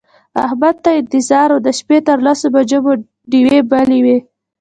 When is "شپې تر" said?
1.79-2.17